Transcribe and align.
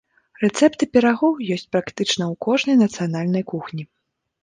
Рэцэпты 0.43 0.83
пірагоў 0.97 1.37
ёсць 1.57 1.67
практычна 1.75 2.11
ў 2.11 2.33
кожнай 2.49 2.83
нацыянальнай 2.83 3.43
кухні. 3.57 3.83